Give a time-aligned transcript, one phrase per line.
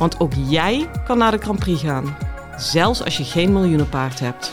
[0.00, 2.16] Want ook jij kan naar de Grand Prix gaan,
[2.56, 4.52] zelfs als je geen miljoenenpaard hebt.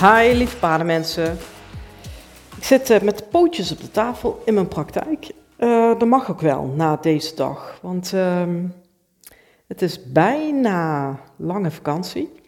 [0.00, 1.38] Hi lieve paardenmensen.
[2.56, 5.32] Ik zit uh, met pootjes op de tafel in mijn praktijk.
[5.58, 8.42] Uh, dat mag ook wel na deze dag, want uh,
[9.66, 12.39] het is bijna lange vakantie.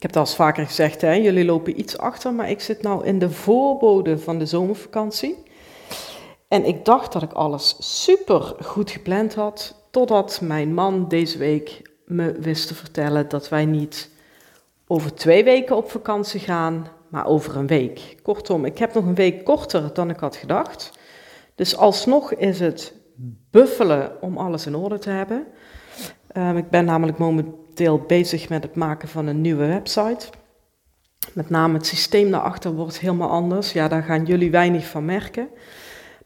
[0.00, 2.82] Ik heb het al eens vaker gezegd, hè, jullie lopen iets achter, maar ik zit
[2.82, 5.42] nou in de voorbode van de zomervakantie.
[6.48, 11.90] En ik dacht dat ik alles super goed gepland had, totdat mijn man deze week
[12.04, 14.10] me wist te vertellen dat wij niet
[14.86, 18.16] over twee weken op vakantie gaan, maar over een week.
[18.22, 20.98] Kortom, ik heb nog een week korter dan ik had gedacht.
[21.54, 22.94] Dus alsnog is het
[23.50, 25.46] buffelen om alles in orde te hebben.
[26.36, 27.69] Um, ik ben namelijk momenteel
[28.06, 30.26] bezig met het maken van een nieuwe website.
[31.32, 33.72] Met name het systeem daarachter wordt helemaal anders.
[33.72, 35.48] Ja, daar gaan jullie weinig van merken.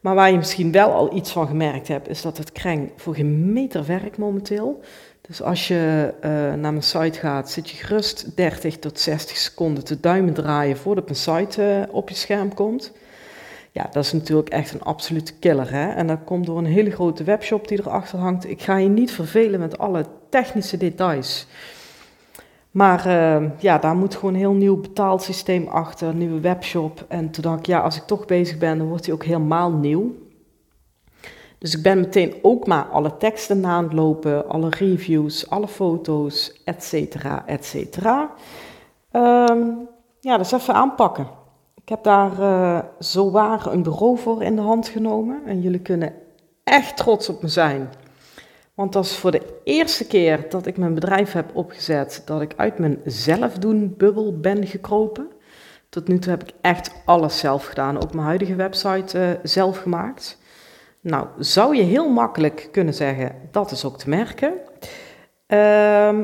[0.01, 3.15] Maar waar je misschien wel al iets van gemerkt hebt, is dat het kreng voor
[3.15, 4.81] geen meter werkt momenteel.
[5.21, 9.85] Dus als je uh, naar mijn site gaat, zit je gerust 30 tot 60 seconden
[9.85, 12.93] te duimen draaien voordat mijn site uh, op je scherm komt.
[13.75, 15.73] Ja, dat is natuurlijk echt een absolute killer.
[15.73, 15.89] Hè?
[15.89, 18.49] En dat komt door een hele grote webshop die erachter hangt.
[18.49, 21.47] Ik ga je niet vervelen met alle technische details.
[22.71, 27.05] Maar uh, ja, daar moet gewoon een heel nieuw betaalsysteem achter, een nieuwe webshop.
[27.09, 29.71] En toen dacht ik, ja, als ik toch bezig ben, dan wordt die ook helemaal
[29.71, 30.15] nieuw.
[31.59, 35.69] Dus ik ben meteen ook maar alle teksten na aan het lopen, alle reviews, alle
[35.69, 38.31] foto's, et cetera, et cetera.
[39.13, 39.89] Um,
[40.21, 41.43] ja, dus even aanpakken.
[41.85, 45.43] Ik heb daar uh, zowaar een bureau voor in de hand genomen.
[45.47, 46.13] En jullie kunnen
[46.63, 47.89] echt trots op me zijn.
[48.75, 52.53] Want dat is voor de eerste keer dat ik mijn bedrijf heb opgezet, dat ik
[52.57, 55.29] uit mijn zelfdoen-bubbel ben gekropen.
[55.89, 59.79] Tot nu toe heb ik echt alles zelf gedaan, ook mijn huidige website uh, zelf
[59.79, 60.39] gemaakt.
[61.01, 64.53] Nou, zou je heel makkelijk kunnen zeggen, dat is ook te merken.
[64.53, 65.59] Uh,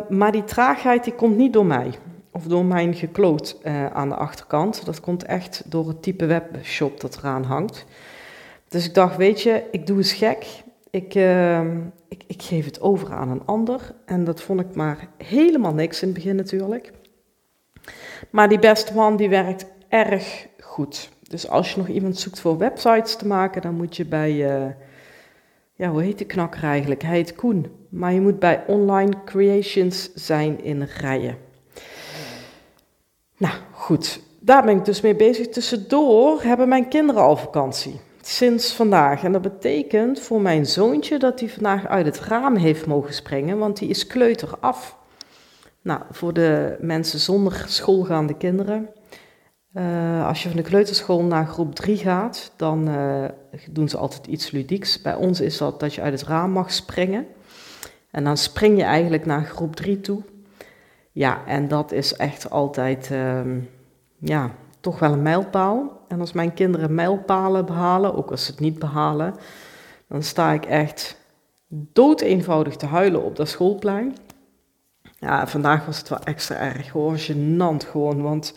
[0.09, 1.91] maar die traagheid die komt niet door mij
[2.33, 4.85] of door mijn gekloot uh, aan de achterkant.
[4.85, 7.85] Dat komt echt door het type webshop dat eraan hangt.
[8.69, 10.47] Dus ik dacht, weet je, ik doe eens gek.
[10.91, 11.61] Ik, uh,
[12.09, 13.95] ik, ik geef het over aan een ander.
[14.05, 16.93] En dat vond ik maar helemaal niks in het begin natuurlijk.
[18.31, 21.11] Maar die beste man die werkt erg goed.
[21.23, 24.71] Dus als je nog iemand zoekt voor websites te maken, dan moet je bij, uh,
[25.75, 27.03] ja, hoe heet de knakker eigenlijk?
[27.03, 27.67] Hij heet Koen.
[27.89, 31.37] Maar je moet bij Online Creations zijn in Rijen.
[33.41, 35.49] Nou goed, daar ben ik dus mee bezig.
[35.49, 38.01] Tussendoor hebben mijn kinderen al vakantie.
[38.21, 39.25] Sinds vandaag.
[39.25, 43.59] En dat betekent voor mijn zoontje dat hij vandaag uit het raam heeft mogen springen,
[43.59, 44.97] want die is kleuter af.
[45.83, 48.89] Nou, voor de mensen zonder schoolgaande kinderen.
[49.75, 53.25] Uh, als je van de kleuterschool naar groep 3 gaat, dan uh,
[53.71, 55.03] doen ze altijd iets ludieks.
[55.03, 57.27] Bij ons is dat dat je uit het raam mag springen.
[58.11, 60.23] En dan spring je eigenlijk naar groep 3 toe.
[61.13, 63.41] Ja, en dat is echt altijd, uh,
[64.19, 64.51] ja,
[64.81, 66.01] toch wel een mijlpaal.
[66.09, 69.35] En als mijn kinderen mijlpalen behalen, ook als ze het niet behalen,
[70.09, 71.17] dan sta ik echt
[71.69, 74.17] dood eenvoudig te huilen op dat schoolplein.
[75.19, 78.55] Ja, vandaag was het wel extra erg, gewoon gênant gewoon, want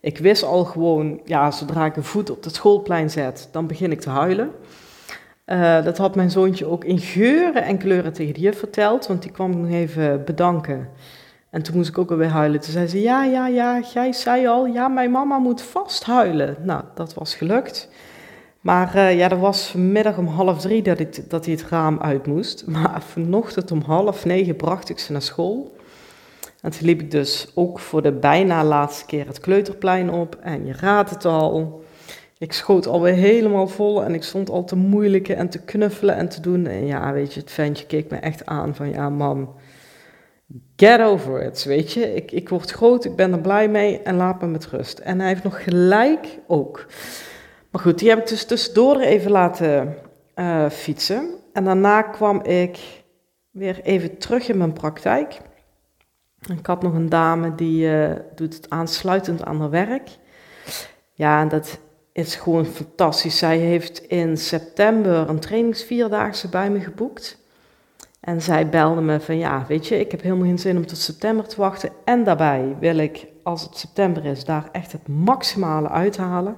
[0.00, 3.90] ik wist al gewoon, ja, zodra ik een voet op het schoolplein zet, dan begin
[3.90, 4.50] ik te huilen.
[5.46, 9.30] Uh, dat had mijn zoontje ook in geuren en kleuren tegen de verteld, want die
[9.30, 10.88] kwam nog even bedanken.
[11.50, 12.60] En toen moest ik ook alweer huilen.
[12.60, 16.56] Toen zei ze, ja, ja, ja, jij zei al, ja, mijn mama moet vast huilen.
[16.62, 17.88] Nou, dat was gelukt.
[18.60, 21.98] Maar uh, ja, dat was vanmiddag om half drie dat, ik, dat hij het raam
[22.00, 22.66] uit moest.
[22.76, 25.76] Maar vanochtend om half negen bracht ik ze naar school.
[26.60, 30.36] En toen liep ik dus ook voor de bijna laatste keer het kleuterplein op.
[30.40, 31.84] En je raadt het al.
[32.38, 36.28] Ik schoot alweer helemaal vol en ik stond al te moeilijken en te knuffelen en
[36.28, 36.66] te doen.
[36.66, 39.54] En ja, weet je, het ventje keek me echt aan van, ja, mam
[40.76, 42.14] Get over it, weet je.
[42.14, 44.98] Ik, ik word groot, ik ben er blij mee en laat me met rust.
[44.98, 46.86] En hij heeft nog gelijk ook.
[47.70, 49.96] Maar goed, die heb ik dus tussendoor even laten
[50.36, 51.28] uh, fietsen.
[51.52, 52.78] En daarna kwam ik
[53.50, 55.40] weer even terug in mijn praktijk.
[56.58, 60.10] Ik had nog een dame die uh, doet het aansluitend aan haar werk.
[61.12, 61.78] Ja, en dat
[62.12, 63.38] is gewoon fantastisch.
[63.38, 67.38] Zij heeft in september een trainingsvierdaagse bij me geboekt.
[68.26, 70.98] En zij belde me van ja, weet je, ik heb helemaal geen zin om tot
[70.98, 71.90] september te wachten.
[72.04, 76.56] En daarbij wil ik, als het september is, daar echt het maximale uithalen.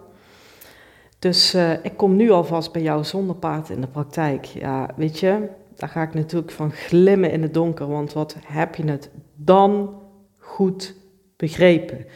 [1.18, 4.44] Dus uh, ik kom nu alvast bij jou zonder paard in de praktijk.
[4.44, 7.88] Ja, weet je, daar ga ik natuurlijk van glimmen in het donker.
[7.88, 9.94] Want wat heb je het dan
[10.38, 10.94] goed
[11.36, 12.06] begrepen?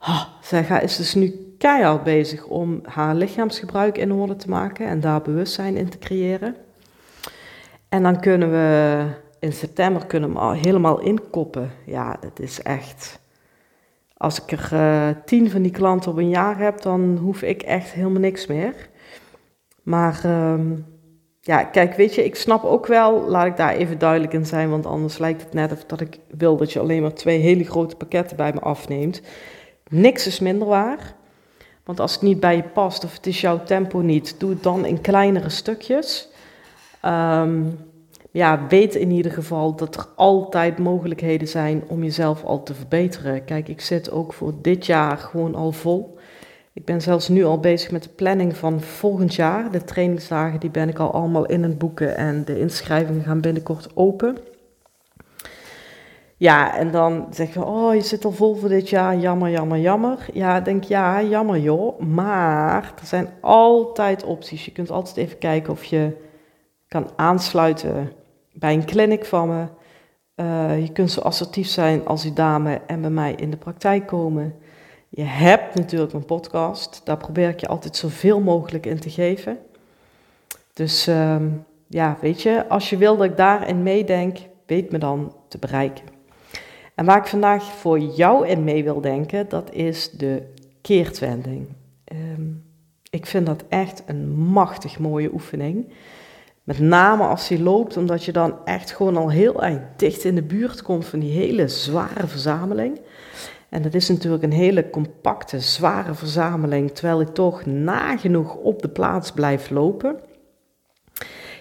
[0.00, 5.00] Oh, zij is dus nu keihard bezig om haar lichaamsgebruik in orde te maken en
[5.00, 6.56] daar bewustzijn in te creëren.
[7.88, 9.06] En dan kunnen we
[9.38, 11.70] in september kunnen we al helemaal inkoppen.
[11.86, 13.18] Ja, dat is echt.
[14.16, 17.62] Als ik er uh, tien van die klanten op een jaar heb, dan hoef ik
[17.62, 18.88] echt helemaal niks meer.
[19.82, 20.54] Maar uh,
[21.40, 24.70] ja, kijk, weet je, ik snap ook wel, laat ik daar even duidelijk in zijn,
[24.70, 27.64] want anders lijkt het net of dat ik wil dat je alleen maar twee hele
[27.64, 29.22] grote pakketten bij me afneemt.
[29.88, 31.14] Niks is minder waar.
[31.84, 34.62] Want als het niet bij je past of het is jouw tempo niet, doe het
[34.62, 36.28] dan in kleinere stukjes.
[37.04, 37.78] Um,
[38.30, 43.44] ja, weet in ieder geval dat er altijd mogelijkheden zijn om jezelf al te verbeteren.
[43.44, 46.18] Kijk, ik zit ook voor dit jaar gewoon al vol.
[46.72, 49.70] Ik ben zelfs nu al bezig met de planning van volgend jaar.
[49.70, 53.88] De trainingsdagen die ben ik al allemaal in het boeken en de inschrijvingen gaan binnenkort
[53.94, 54.36] open.
[56.36, 59.78] Ja, en dan zeg je, oh, je zit al vol voor dit jaar, jammer, jammer,
[59.78, 60.26] jammer.
[60.32, 64.64] Ja, denk ja, jammer joh, maar er zijn altijd opties.
[64.64, 66.26] Je kunt altijd even kijken of je
[66.88, 68.12] kan aansluiten
[68.52, 69.66] bij een clinic van me.
[70.36, 74.06] Uh, je kunt zo assertief zijn als die dame en bij mij in de praktijk
[74.06, 74.54] komen.
[75.08, 79.58] Je hebt natuurlijk een podcast, daar probeer ik je altijd zoveel mogelijk in te geven.
[80.72, 81.36] Dus uh,
[81.86, 86.04] ja, weet je, als je wil dat ik daarin meedenk, weet me dan te bereiken.
[86.94, 90.42] En waar ik vandaag voor jou in mee wil denken, dat is de
[90.80, 91.68] keertwending.
[92.12, 92.64] Um,
[93.10, 95.92] ik vind dat echt een machtig mooie oefening.
[96.68, 100.34] Met name als hij loopt, omdat je dan echt gewoon al heel erg dicht in
[100.34, 103.00] de buurt komt van die hele zware verzameling.
[103.68, 108.88] En dat is natuurlijk een hele compacte, zware verzameling, terwijl ik toch nagenoeg op de
[108.88, 110.20] plaats blijf lopen.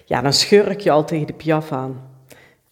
[0.06, 2.01] Ja, dan schurk je al tegen de piaf aan.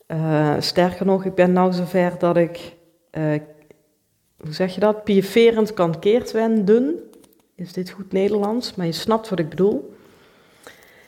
[0.07, 2.75] Uh, sterker nog, ik ben nou zover dat ik,
[3.17, 3.39] uh,
[4.37, 6.99] hoe zeg je dat, piaferend kan keertwenden.
[7.55, 8.75] Is dit goed Nederlands?
[8.75, 9.94] Maar je snapt wat ik bedoel.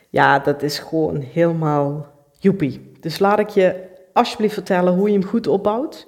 [0.09, 2.05] Ja, dat is gewoon helemaal
[2.39, 2.91] joepie.
[2.99, 3.83] Dus laat ik je
[4.13, 6.07] alsjeblieft vertellen hoe je hem goed opbouwt.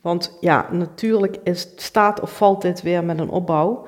[0.00, 3.84] Want ja, natuurlijk is, staat of valt dit weer met een opbouw.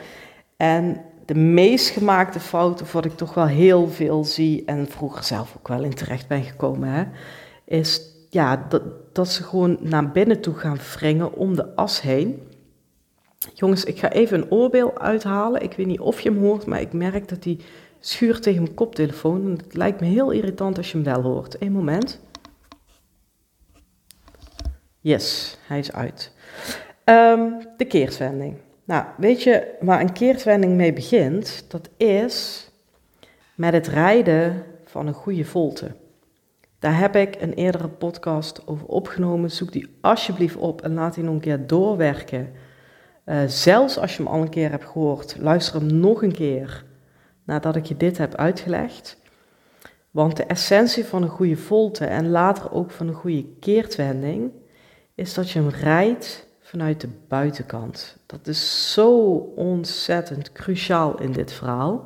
[0.56, 5.24] En de meest gemaakte fout, of wat ik toch wel heel veel zie en vroeger
[5.24, 7.04] zelf ook wel in terecht ben gekomen, hè,
[7.64, 8.82] is ja, dat,
[9.12, 12.42] dat ze gewoon naar binnen toe gaan wringen om de as heen.
[13.54, 15.62] Jongens, ik ga even een oorbeel uithalen.
[15.62, 17.58] Ik weet niet of je hem hoort, maar ik merk dat hij
[18.00, 19.50] schuurt tegen mijn koptelefoon.
[19.50, 21.62] Het lijkt me heel irritant als je hem wel hoort.
[21.62, 22.20] Eén moment.
[25.00, 26.32] Yes, hij is uit.
[27.04, 28.56] Um, de keertwending.
[28.84, 31.64] Nou, weet je waar een keertwending mee begint?
[31.68, 32.68] Dat is
[33.54, 35.90] met het rijden van een goede volte.
[36.78, 39.50] Daar heb ik een eerdere podcast over opgenomen.
[39.50, 42.52] Zoek die alsjeblieft op en laat die nog een keer doorwerken.
[43.24, 46.84] Uh, zelfs als je hem al een keer hebt gehoord, luister hem nog een keer
[47.48, 49.16] nadat ik je dit heb uitgelegd.
[50.10, 54.50] Want de essentie van een goede volte en later ook van een goede keertwending
[55.14, 58.16] is dat je hem rijdt vanuit de buitenkant.
[58.26, 59.10] Dat is zo
[59.56, 62.04] ontzettend cruciaal in dit verhaal.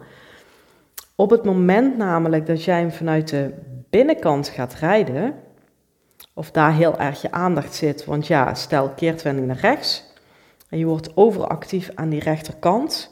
[1.14, 3.54] Op het moment namelijk dat jij hem vanuit de
[3.90, 5.34] binnenkant gaat rijden,
[6.34, 10.04] of daar heel erg je aandacht zit, want ja, stel keertwending naar rechts
[10.68, 13.10] en je wordt overactief aan die rechterkant,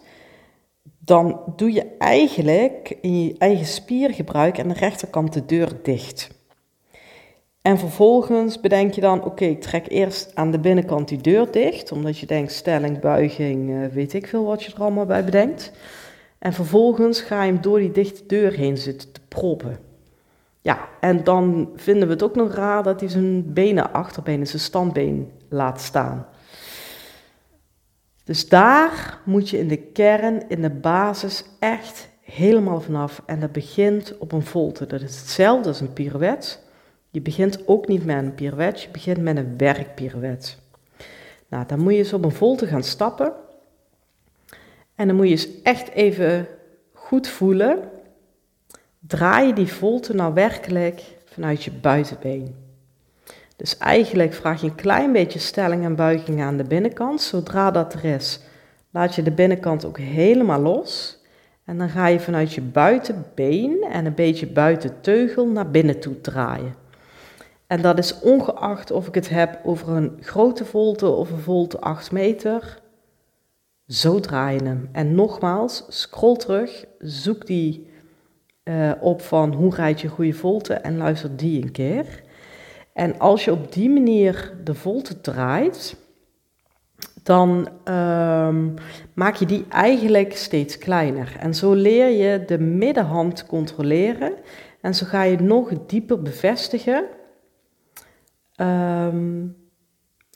[0.98, 6.30] dan doe je eigenlijk in je eigen spiergebruik aan de rechterkant de deur dicht.
[7.62, 11.92] En vervolgens bedenk je dan, oké, ik trek eerst aan de binnenkant die deur dicht,
[11.92, 15.72] omdat je denkt stelling, buiging, eh, weet ik veel wat je er allemaal bij bedenkt.
[16.38, 19.78] En vervolgens ga je hem door die dichte deur heen zitten te proppen.
[20.60, 24.62] Ja, en dan vinden we het ook nog raar dat hij zijn benen, achterbenen, zijn
[24.62, 26.26] standbeen laat staan.
[28.30, 33.22] Dus daar moet je in de kern, in de basis, echt helemaal vanaf.
[33.26, 34.86] En dat begint op een volte.
[34.86, 36.56] Dat is hetzelfde als een pirouette.
[37.10, 40.52] Je begint ook niet met een pirouette, je begint met een werkpirouette.
[41.48, 43.32] Nou, dan moet je eens op een volte gaan stappen.
[44.94, 46.46] En dan moet je eens echt even
[46.92, 47.90] goed voelen.
[48.98, 52.69] Draai je die volte nou werkelijk vanuit je buitenbeen?
[53.60, 57.20] Dus eigenlijk vraag je een klein beetje stelling en buiging aan de binnenkant.
[57.20, 58.40] Zodra dat er is,
[58.90, 61.18] laat je de binnenkant ook helemaal los.
[61.64, 66.20] En dan ga je vanuit je buitenbeen en een beetje buiten teugel naar binnen toe
[66.20, 66.74] draaien.
[67.66, 71.80] En dat is ongeacht of ik het heb over een grote volte of een volte
[71.80, 72.80] 8 meter.
[73.86, 74.88] Zo draai je hem.
[74.92, 77.90] En nogmaals, scroll terug, zoek die
[78.64, 82.28] uh, op van hoe rijd je goede volte en luister die een keer.
[82.92, 85.96] En als je op die manier de volte draait,
[87.22, 88.74] dan um,
[89.14, 91.36] maak je die eigenlijk steeds kleiner.
[91.38, 94.32] En zo leer je de middenhand controleren
[94.80, 97.04] en zo ga je nog dieper bevestigen
[98.56, 99.56] um,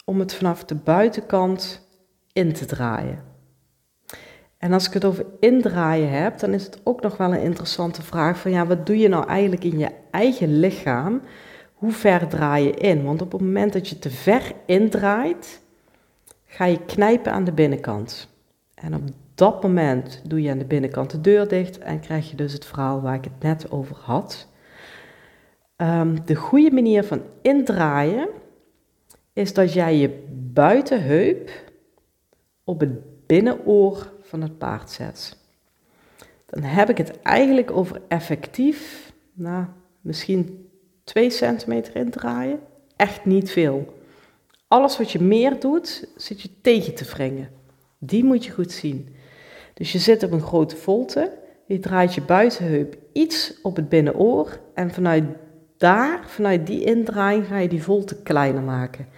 [0.05, 1.89] om het vanaf de buitenkant
[2.33, 3.33] in te draaien.
[4.59, 8.03] En als ik het over indraaien heb, dan is het ook nog wel een interessante
[8.03, 11.23] vraag van ja, wat doe je nou eigenlijk in je eigen lichaam?
[11.85, 13.05] Hoe ver draai je in?
[13.05, 15.61] Want op het moment dat je te ver indraait,
[16.47, 18.29] ga je knijpen aan de binnenkant.
[18.75, 19.03] En op
[19.35, 22.64] dat moment doe je aan de binnenkant de deur dicht en krijg je dus het
[22.64, 24.49] verhaal waar ik het net over had.
[25.76, 28.29] Um, de goede manier van indraaien
[29.33, 31.50] is dat jij je buitenheup
[32.64, 35.38] op het binnenoor van het paard zet.
[36.47, 39.64] Dan heb ik het eigenlijk over effectief, nou,
[40.00, 40.63] misschien
[41.05, 42.61] 2 centimeter indraaien.
[42.97, 43.95] Echt niet veel.
[44.69, 47.49] Alles wat je meer doet, zit je tegen te wringen.
[47.99, 49.17] Die moet je goed zien.
[49.75, 51.33] Dus je zit op een grote volte,
[51.67, 55.25] je draait je buitenheup iets op het binnenoor en vanuit
[55.77, 59.09] daar, vanuit die indraaiing, ga je die volte kleiner maken.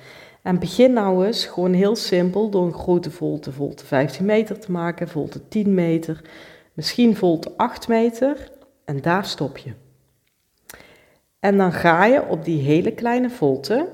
[0.42, 4.72] En begin nou eens gewoon heel simpel door een grote volte, volte 15 meter te
[4.72, 6.22] maken, volte 10 meter,
[6.72, 8.50] misschien volte 8 meter
[8.84, 9.72] en daar stop je.
[11.40, 13.88] En dan ga je op die hele kleine volte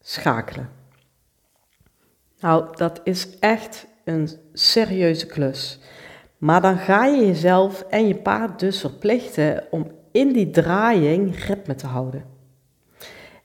[0.00, 0.70] schakelen.
[2.40, 5.80] Nou, dat is echt een serieuze klus.
[6.38, 11.74] Maar dan ga je jezelf en je paard dus verplichten om in die draaiing ritme
[11.74, 12.24] te houden.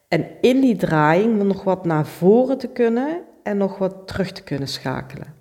[0.08, 4.44] En in die draaiing nog wat naar voren te kunnen en nog wat terug te
[4.44, 5.34] kunnen schakelen.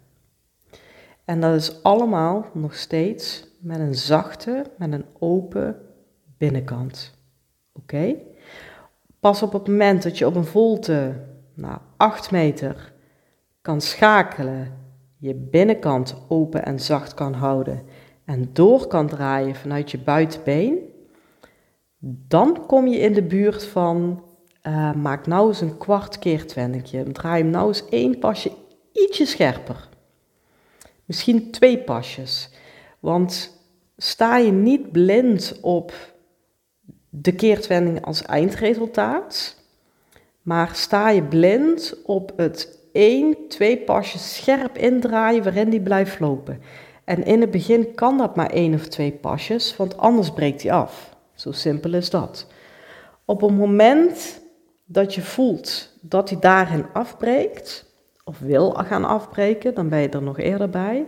[1.25, 5.77] En dat is allemaal nog steeds met een zachte, met een open
[6.39, 7.18] binnenkant.
[7.79, 8.15] Oké?
[9.21, 12.93] Pas op het moment dat je op een volte, nou 8 meter,
[13.61, 14.73] kan schakelen,
[15.17, 17.83] je binnenkant open en zacht kan houden
[18.25, 20.79] en door kan draaien vanuit je buitenbeen,
[22.29, 24.23] dan kom je in de buurt van
[24.63, 27.13] uh, maak nou eens een kwart keertwendingje.
[27.13, 28.53] Draai hem nou eens één pasje
[28.93, 29.89] ietsje scherper.
[31.05, 32.51] Misschien twee pasjes.
[33.01, 33.63] Want
[33.97, 35.93] sta je niet blind op
[37.23, 39.57] de keertwending als eindresultaat,
[40.43, 46.63] maar sta je blind op het één, twee pasjes scherp indraaien waarin die blijft lopen.
[47.05, 50.73] En in het begin kan dat maar één of twee pasjes, want anders breekt hij
[50.73, 51.17] af.
[51.35, 52.47] Zo simpel is dat.
[53.25, 54.41] Op het moment
[54.85, 57.85] dat je voelt dat hij daarin afbreekt,
[58.25, 61.07] of wil gaan afbreken, dan ben je er nog eerder bij,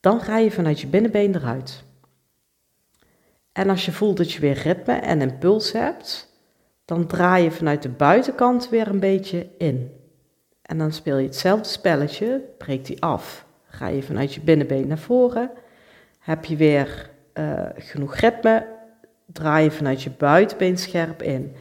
[0.00, 1.84] dan ga je vanuit je binnenbeen eruit.
[3.56, 6.28] En als je voelt dat je weer ritme en impuls hebt,
[6.84, 9.92] dan draai je vanuit de buitenkant weer een beetje in.
[10.62, 13.46] En dan speel je hetzelfde spelletje, breekt die af.
[13.66, 15.50] Ga je vanuit je binnenbeen naar voren,
[16.18, 18.66] heb je weer uh, genoeg ritme,
[19.26, 21.54] draai je vanuit je buitenbeen scherp in.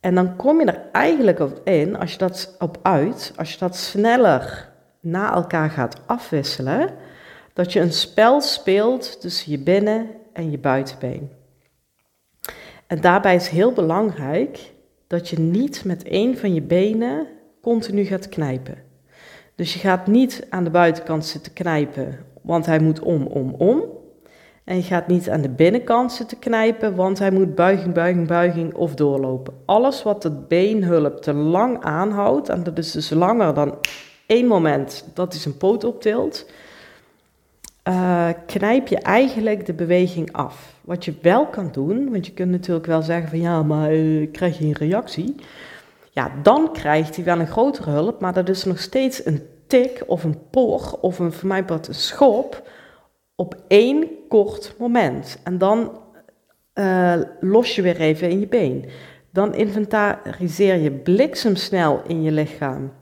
[0.00, 3.58] En dan kom je er eigenlijk op in, als je dat op uit, als je
[3.58, 4.68] dat sneller
[5.00, 6.90] na elkaar gaat afwisselen,
[7.52, 11.30] dat je een spel speelt tussen je binnen- en je buitenbeen.
[12.86, 14.72] En daarbij is heel belangrijk
[15.06, 17.26] dat je niet met één van je benen
[17.60, 18.78] continu gaat knijpen.
[19.54, 23.82] Dus je gaat niet aan de buitenkant zitten knijpen, want hij moet om, om, om.
[24.64, 28.74] En je gaat niet aan de binnenkant zitten knijpen, want hij moet buiging, buiging, buiging
[28.74, 29.54] of doorlopen.
[29.64, 33.78] Alles wat het beenhulp te lang aanhoudt, en dat is dus langer dan
[34.26, 36.50] één moment dat hij zijn poot optilt,
[37.88, 40.74] uh, knijp je eigenlijk de beweging af.
[40.80, 44.30] Wat je wel kan doen, want je kunt natuurlijk wel zeggen van ja, maar uh,
[44.32, 45.34] krijg je een reactie?
[46.10, 50.04] Ja, dan krijgt hij wel een grotere hulp, maar dat is nog steeds een tik
[50.06, 52.68] of een por of een, voor mij een schop
[53.34, 55.38] op één kort moment.
[55.44, 56.00] En dan
[56.74, 58.84] uh, los je weer even in je been.
[59.30, 62.92] Dan inventariseer je bliksemsnel in je lichaam.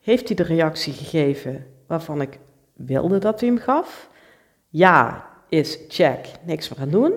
[0.00, 2.38] Heeft hij de reactie gegeven waarvan ik
[2.74, 4.09] wilde dat hij hem gaf?
[4.70, 7.12] Ja is check, niks meer aan doen.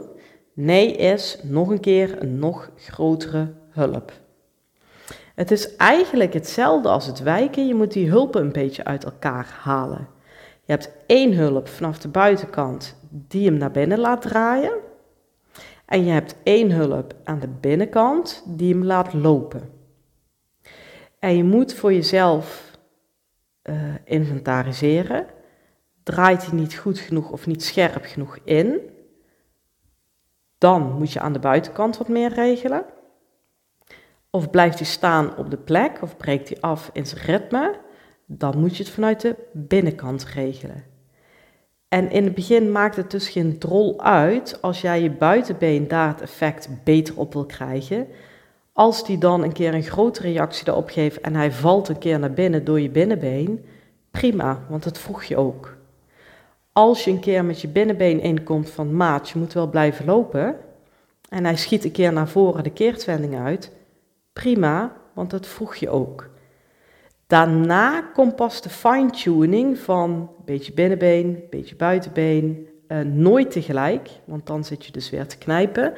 [0.54, 4.12] Nee is nog een keer een nog grotere hulp.
[5.36, 7.68] Het is eigenlijk hetzelfde als het wijken.
[7.68, 10.08] Je moet die hulpen een beetje uit elkaar halen.
[10.66, 14.74] Je hebt één hulp vanaf de buitenkant die hem naar binnen laat draaien.
[15.86, 19.70] En je hebt één hulp aan de binnenkant die hem laat lopen.
[21.20, 22.72] En je moet voor jezelf
[23.64, 25.26] uh, inventariseren.
[26.04, 28.80] Draait hij niet goed genoeg of niet scherp genoeg in?
[30.58, 32.86] Dan moet je aan de buitenkant wat meer regelen.
[34.30, 37.80] Of blijft hij staan op de plek of breekt hij af in zijn ritme?
[38.26, 40.84] Dan moet je het vanuit de binnenkant regelen.
[41.88, 46.08] En in het begin maakt het dus geen drol uit als jij je buitenbeen daar
[46.08, 48.08] het effect beter op wil krijgen.
[48.72, 52.20] Als die dan een keer een grote reactie daarop geeft en hij valt een keer
[52.20, 53.66] naar binnen door je binnenbeen,
[54.12, 55.78] prima, want dat vroeg je ook.
[56.74, 60.56] Als je een keer met je binnenbeen inkomt van maat, je moet wel blijven lopen,
[61.30, 63.72] en hij schiet een keer naar voren de keertwending uit,
[64.34, 66.30] prima, want dat vroeg je ook.
[67.28, 74.48] Daarna komt pas de fine-tuning van beetje binnenbeen, een beetje buitenbeen, uh, nooit tegelijk, want
[74.48, 75.94] dan zit je dus weer te knijpen.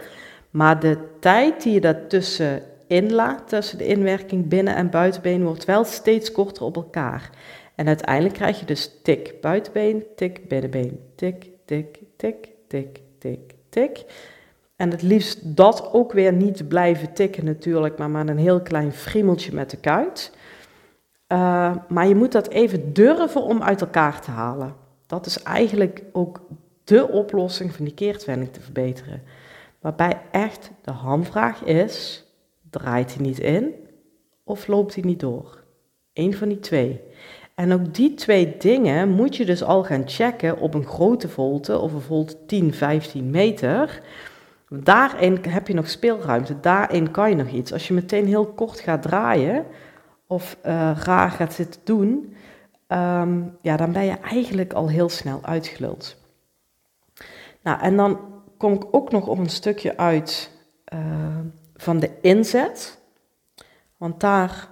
[0.49, 5.83] Maar de tijd die je daartussen inlaat, tussen de inwerking binnen- en buitenbeen, wordt wel
[5.83, 7.29] steeds korter op elkaar.
[7.75, 14.05] En uiteindelijk krijg je dus tik buitenbeen, tik binnenbeen, tik, tik, tik, tik, tik, tik.
[14.75, 18.91] En het liefst dat ook weer niet blijven tikken natuurlijk, maar maar een heel klein
[18.91, 20.31] friemeltje met de kuit.
[21.27, 24.75] Uh, maar je moet dat even durven om uit elkaar te halen.
[25.07, 26.41] Dat is eigenlijk ook
[26.83, 29.21] de oplossing van die keertwending te verbeteren.
[29.79, 32.25] Waarbij echt de hamvraag is,
[32.69, 33.73] draait hij niet in
[34.43, 35.63] of loopt hij niet door?
[36.13, 37.01] Eén van die twee.
[37.55, 41.79] En ook die twee dingen moet je dus al gaan checken op een grote volte
[41.79, 44.01] of een volte 10, 15 meter.
[44.69, 47.73] Daarin heb je nog speelruimte, daarin kan je nog iets.
[47.73, 49.65] Als je meteen heel kort gaat draaien
[50.27, 52.35] of uh, raar gaat zitten doen,
[52.87, 56.17] um, ja, dan ben je eigenlijk al heel snel uitgeluld.
[57.61, 58.19] Nou, en dan
[58.57, 60.51] kom ik ook nog op een stukje uit
[60.93, 60.99] uh,
[61.75, 62.99] van de inzet.
[63.97, 64.69] Want daar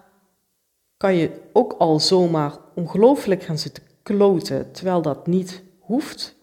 [0.97, 6.35] kan je ook al zomaar ongelooflijk gaan zitten kloten, terwijl dat niet hoeft.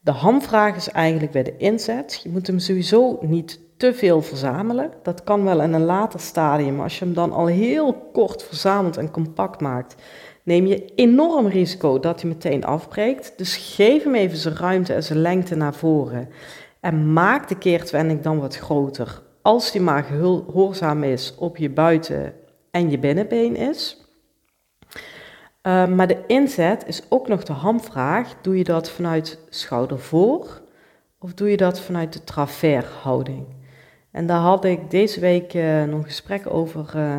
[0.00, 2.20] De hamvraag is eigenlijk bij de inzet.
[2.22, 4.90] Je moet hem sowieso niet te veel verzamelen.
[5.02, 8.42] Dat kan wel in een later stadium, maar als je hem dan al heel kort
[8.42, 9.94] verzamelt en compact maakt,
[10.42, 13.32] neem je enorm risico dat hij meteen afbreekt.
[13.36, 16.28] Dus geef hem even zijn ruimte en zijn lengte naar voren.
[16.80, 19.22] En maak de keertwending dan wat groter.
[19.42, 22.34] Als die maar gehoorzaam is op je buiten-
[22.70, 24.07] en je binnenbeen is.
[25.68, 28.34] Uh, maar de inzet is ook nog de hamvraag.
[28.40, 30.60] Doe je dat vanuit schouder voor
[31.18, 33.46] of doe je dat vanuit de travershouding?
[34.10, 37.16] En daar had ik deze week uh, nog een gesprek over uh,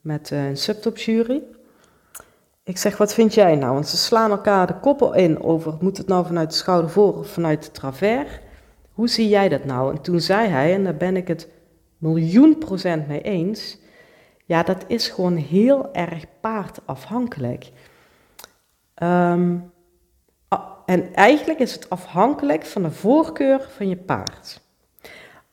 [0.00, 1.42] met een subtopjury.
[2.64, 3.72] Ik zeg, wat vind jij nou?
[3.72, 7.18] Want ze slaan elkaar de koppel in over, moet het nou vanuit de schouder voor
[7.18, 8.40] of vanuit de travers?
[8.92, 9.92] Hoe zie jij dat nou?
[9.92, 11.48] En toen zei hij, en daar ben ik het
[11.98, 13.78] miljoen procent mee eens,
[14.44, 17.70] ja, dat is gewoon heel erg paardafhankelijk.
[19.02, 19.72] Um,
[20.86, 24.60] en eigenlijk is het afhankelijk van de voorkeur van je paard.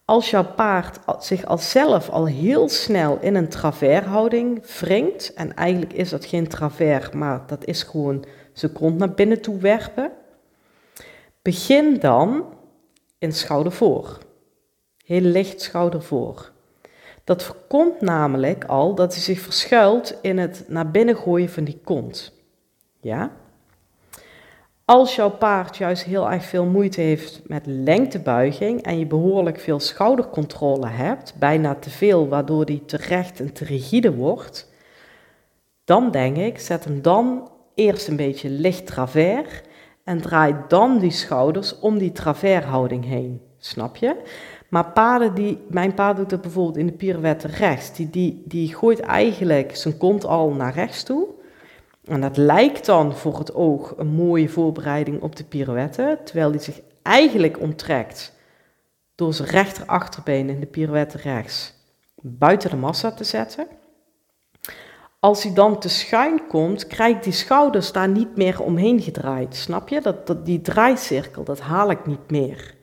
[0.05, 5.93] Als jouw paard zich al zelf al heel snel in een travershouding wringt, en eigenlijk
[5.93, 10.12] is dat geen travers, maar dat is gewoon zijn kont naar binnen toe werpen,
[11.41, 12.45] begin dan
[13.17, 14.17] in schouder voor.
[15.05, 16.51] Heel licht schouder voor.
[17.23, 21.79] Dat voorkomt namelijk al dat hij zich verschuilt in het naar binnen gooien van die
[21.83, 22.33] kont.
[23.01, 23.31] Ja?
[24.89, 29.80] Als jouw paard juist heel erg veel moeite heeft met lengtebuiging en je behoorlijk veel
[29.80, 34.71] schoudercontrole hebt, bijna te veel, waardoor die te recht en te rigide wordt,
[35.84, 39.62] dan denk ik, zet hem dan eerst een beetje licht travers
[40.04, 43.41] en draai dan die schouders om die travershouding heen.
[43.58, 44.15] Snap je?
[44.69, 48.75] Maar paarden die, mijn paard doet dat bijvoorbeeld in de pirouette rechts, die, die, die
[48.75, 51.28] gooit eigenlijk zijn kont al naar rechts toe.
[52.03, 56.62] En dat lijkt dan voor het oog een mooie voorbereiding op de pirouette, terwijl die
[56.62, 58.33] zich eigenlijk onttrekt
[59.15, 61.73] door zijn rechterachterbeen in de pirouette rechts
[62.21, 63.67] buiten de massa te zetten.
[65.19, 69.55] Als hij dan te schuin komt, krijgt die schouders daar niet meer omheen gedraaid.
[69.55, 70.01] Snap je?
[70.01, 72.75] Dat, die draaicirkel, dat haal ik niet meer.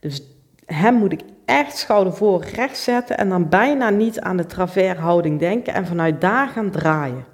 [0.00, 0.22] Dus
[0.66, 5.38] hem moet ik echt schouder voor rechts zetten en dan bijna niet aan de travershouding
[5.38, 7.24] denken en vanuit daar gaan draaien.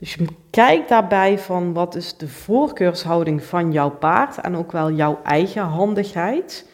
[0.00, 4.92] Dus je kijkt daarbij van wat is de voorkeurshouding van jouw paard en ook wel
[4.92, 6.68] jouw eigen handigheid.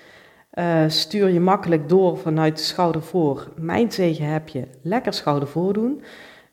[0.55, 3.49] Uh, stuur je makkelijk door vanuit de schouder voor.
[3.57, 6.03] Mijn zegen heb je lekker schouder voor doen.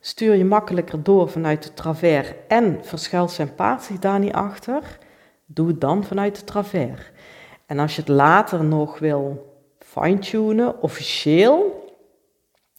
[0.00, 4.98] Stuur je makkelijker door vanuit de travers en verschuilt zijn paard zich daar niet achter?
[5.46, 7.10] Doe het dan vanuit de travers.
[7.66, 11.83] En als je het later nog wil fine-tunen, officieel,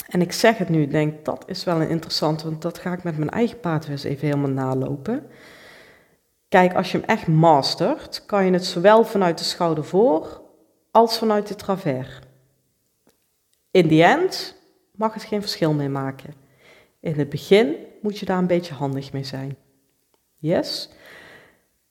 [0.07, 3.03] en ik zeg het nu, denk dat is wel een interessant, want dat ga ik
[3.03, 5.27] met mijn eigen paard eens even helemaal nalopen.
[6.47, 10.41] Kijk, als je hem echt mastert, kan je het zowel vanuit de schouder voor
[10.91, 12.19] als vanuit de travers.
[13.71, 14.55] In the end
[14.91, 16.33] mag het geen verschil meer maken.
[16.99, 19.57] In het begin moet je daar een beetje handig mee zijn.
[20.37, 20.89] Yes?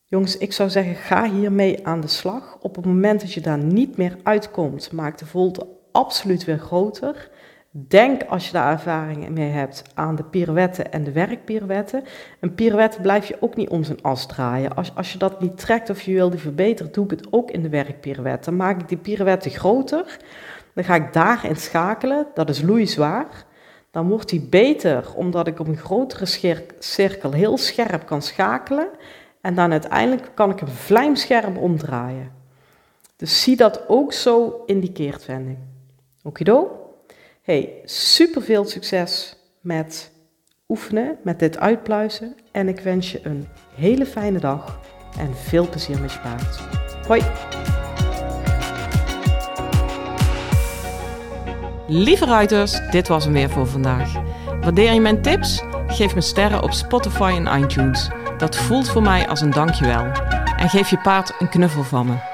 [0.05, 2.59] Jongens, ik zou zeggen, ga hiermee aan de slag.
[2.61, 7.31] Op het moment dat je daar niet meer uitkomt, maak de volte absoluut weer groter.
[7.77, 12.05] Denk als je daar ervaring mee hebt aan de pirouetten en de werkpirouetten.
[12.41, 14.77] Een pirouette blijf je ook niet om zijn as draaien.
[14.77, 17.51] Als, als je dat niet trekt of je wil die verbeteren, doe ik het ook
[17.51, 18.51] in de werkpirouette.
[18.51, 20.19] Dan maak ik die pirouette groter.
[20.75, 22.27] Dan ga ik daarin schakelen.
[22.35, 23.45] Dat is loeizwaar.
[23.91, 26.27] Dan wordt die beter omdat ik op een grotere
[26.79, 28.89] cirkel heel scherp kan schakelen.
[29.41, 32.33] En dan uiteindelijk kan ik hem vlijmscherp omdraaien.
[33.17, 35.59] Dus zie dat ook zo in die keertwending.
[36.23, 36.84] Okido?
[37.45, 40.13] Hey, super veel succes met
[40.69, 42.37] oefenen, met dit uitpluizen.
[42.53, 44.81] En ik wens je een hele fijne dag
[45.19, 46.59] en veel plezier met je paard.
[47.07, 47.23] Hoi!
[51.87, 54.13] Lieve ruiters, dit was hem weer voor vandaag.
[54.61, 55.63] Waardeer je mijn tips?
[55.87, 58.09] Geef me sterren op Spotify en iTunes.
[58.39, 60.05] Dat voelt voor mij als een dankjewel.
[60.57, 62.34] En geef je paard een knuffel van me.